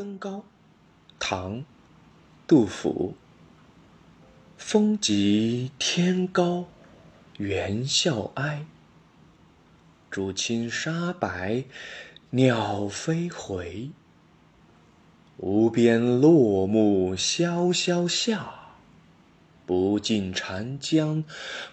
[0.00, 0.46] 登高，
[1.18, 1.56] 唐·
[2.46, 3.14] 杜甫。
[4.56, 6.68] 风急天高
[7.36, 8.64] 猿啸哀，
[10.10, 11.64] 渚清沙白
[12.30, 13.90] 鸟飞回。
[15.36, 18.54] 无边落木萧萧下，
[19.66, 21.22] 不尽长江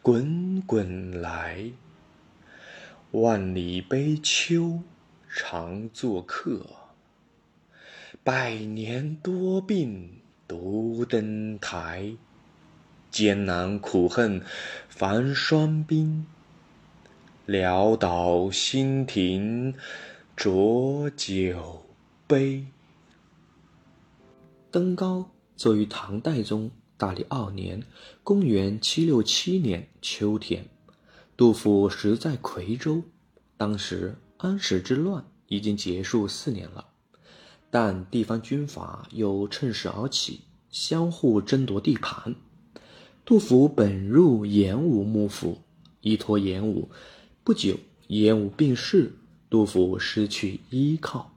[0.00, 1.72] 滚滚来。
[3.10, 4.80] 万里悲秋
[5.28, 6.64] 常作客，
[8.24, 12.16] 百年多病独登台。
[13.10, 14.40] 艰难苦恨
[14.88, 16.22] 繁霜鬓，
[17.46, 19.74] 潦倒新停
[20.34, 21.84] 浊酒
[22.26, 22.64] 杯。
[24.70, 27.82] 登高作于唐代中大历二年
[28.24, 30.66] （公元767年）秋天。
[31.36, 33.02] 杜甫时在夔州，
[33.58, 36.86] 当时安史之乱已经结束四年了，
[37.74, 42.36] 但地方军阀又趁势而起，相互争夺地盘。
[43.24, 45.58] 杜甫本入演武幕府，
[46.00, 46.88] 依托演武。
[47.42, 49.12] 不久，演武病逝，
[49.50, 51.34] 杜甫失去依靠，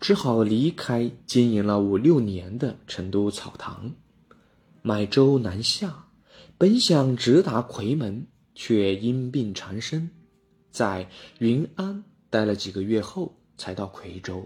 [0.00, 3.92] 只好离开经营了五六年的成都草堂，
[4.82, 6.06] 买舟南下，
[6.58, 8.26] 本想直达夔门。
[8.56, 10.10] 却因病缠身，
[10.72, 14.44] 在云安待了几个月后，才到夔州。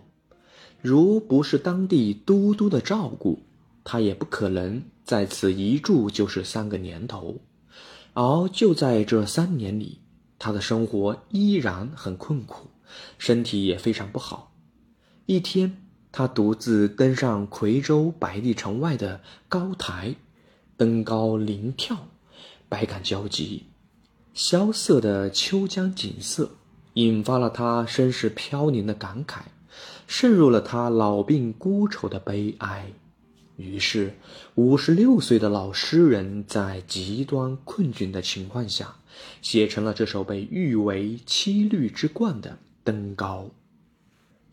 [0.82, 3.40] 如不是当地都督的照顾，
[3.82, 7.40] 他也不可能在此一住就是三个年头。
[8.14, 10.00] 而就在这三年里，
[10.38, 12.68] 他的生活依然很困苦，
[13.18, 14.52] 身体也非常不好。
[15.26, 15.82] 一天，
[16.12, 20.14] 他独自登上夔州百里城外的高台，
[20.76, 21.96] 登高临眺，
[22.68, 23.64] 百感交集。
[24.32, 26.50] 萧瑟的秋江景色，
[26.94, 29.40] 引发了他身世飘零的感慨，
[30.06, 32.92] 渗入了他老病孤愁的悲哀。
[33.56, 34.14] 于是，
[34.54, 38.96] 五十六岁的老诗人，在极端困窘的情况下，
[39.40, 42.50] 写成了这首被誉为七律之冠的
[42.84, 43.48] 《登高》。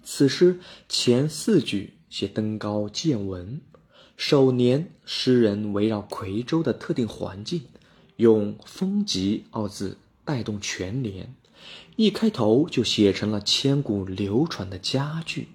[0.03, 3.59] 此诗前四句写登高见闻，
[4.15, 7.61] 首联诗人围绕夔州的特定环境。
[8.17, 11.33] 用“风急”二字带动全联，
[11.95, 15.49] 一开头就写成了千古流传的佳句。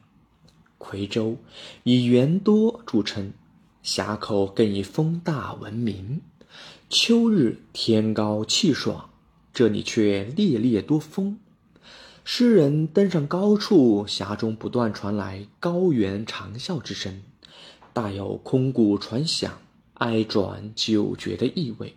[0.79, 1.37] 夔州
[1.83, 3.33] 以园多著称，
[3.83, 6.21] 峡口更以风大闻名。
[6.89, 9.11] 秋日天高气爽，
[9.53, 11.39] 这里却烈烈多风。
[12.25, 17.23] 诗人登上高处，峡中不断传来高原长啸之声，
[17.93, 19.61] 大有空谷传响、
[19.95, 21.97] 哀转久绝的意味。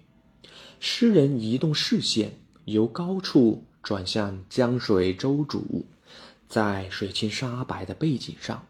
[0.79, 5.83] 诗人移动视线，由高处转向江水舟渚，
[6.47, 8.65] 在水清沙白的背景上，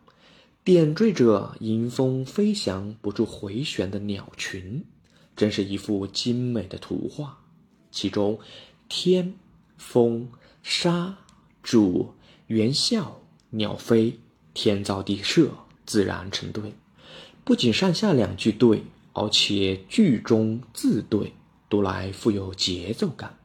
[0.63, 4.83] 点缀着迎风飞翔不住回旋的鸟群，
[5.35, 7.39] 真是一幅精美的图画。
[7.91, 8.39] 其中，
[8.87, 9.33] 天、
[9.77, 10.29] 风、
[10.63, 11.17] 沙、
[11.63, 12.07] 渚、
[12.47, 13.05] 猿啸、
[13.49, 14.19] 鸟飞，
[14.53, 15.49] 天造地设，
[15.85, 16.73] 自然成对。
[17.43, 18.83] 不仅上下两句对，
[19.13, 21.33] 而且句中字对。
[21.69, 23.37] 读来富有节奏感，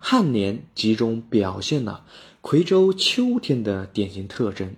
[0.00, 2.04] 颔联集中表现了
[2.40, 4.74] 夔州秋天的典型特征。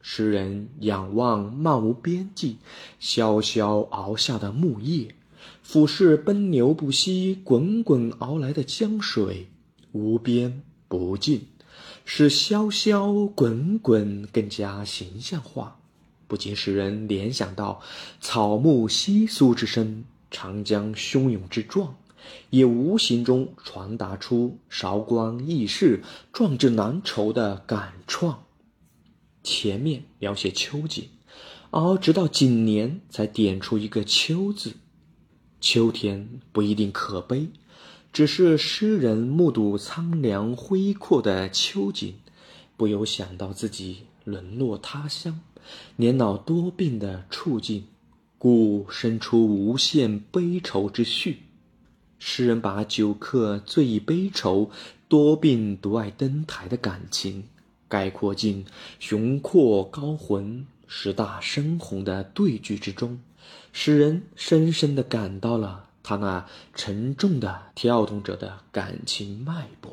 [0.00, 2.58] 诗人仰望漫无边际、
[2.98, 5.14] 萧萧而下的木叶，
[5.62, 9.46] 俯视奔流不息、滚滚而来的江水，
[9.92, 11.46] 无边不尽，
[12.04, 15.78] 使萧萧滚滚更加形象化，
[16.26, 17.80] 不禁使人联想到
[18.20, 20.02] 草木窸窣之声、
[20.32, 21.94] 长江汹涌之状。
[22.50, 26.02] 也无形中传达出韶光易逝、
[26.32, 28.36] 壮志难酬的感怆。
[29.42, 31.08] 前面描写秋景，
[31.70, 34.74] 而直到景年才点出一个“秋”字。
[35.60, 37.48] 秋天不一定可悲，
[38.12, 42.14] 只是诗人目睹苍凉恢阔的秋景，
[42.76, 45.40] 不由想到自己沦落他乡、
[45.96, 47.86] 年老多病的处境，
[48.38, 51.42] 故生出无限悲愁之绪。
[52.24, 54.70] 诗人把酒客醉意悲愁、
[55.08, 57.42] 多病独爱登台的感情，
[57.88, 58.64] 概括进
[59.00, 63.18] 雄阔高浑、十大深宏的对句之中，
[63.72, 66.46] 使人深深地感到了他那
[66.76, 69.92] 沉重的跳动着的感情脉搏。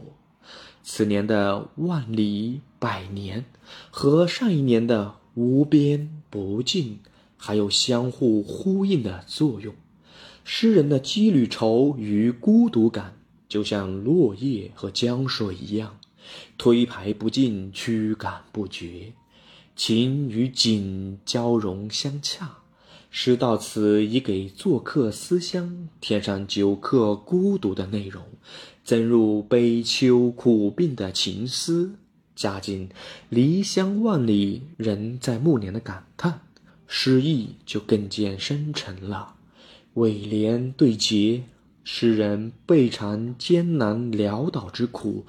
[0.83, 3.43] 此年的万里百年，
[3.89, 6.99] 和上一年的无边不尽，
[7.37, 9.73] 还有相互呼应的作用。
[10.43, 13.15] 诗人的羁旅愁与孤独感，
[13.47, 15.97] 就像落叶和江水一样，
[16.57, 19.13] 推排不进，驱赶不绝。
[19.75, 22.57] 情与景交融相洽。
[23.11, 28.23] 诗到此已给做客思乡添上久客孤独的内容，
[28.83, 31.95] 增入悲秋苦病的情思，
[32.35, 32.87] 加进
[33.29, 36.41] 离乡万里人在暮年的感叹，
[36.85, 39.37] 诗意就更见深沉了。
[39.99, 41.43] 尾联对结，
[41.83, 45.25] 诗人备尝艰难潦倒之苦，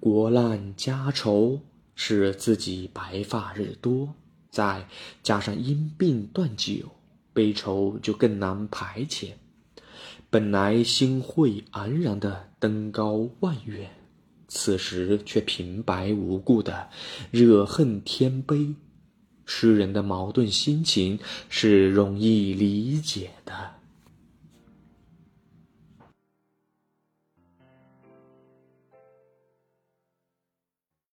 [0.00, 1.60] 国难家愁，
[1.94, 4.12] 使自己白发日多，
[4.50, 4.88] 再
[5.22, 6.74] 加上因病断酒。
[7.32, 9.28] 悲愁就更难排遣。
[10.28, 13.88] 本来心会安然的登高望远，
[14.48, 16.88] 此时却平白无故的
[17.30, 18.74] 惹恨天悲。
[19.46, 23.77] 诗人的矛盾心情是容易理解的。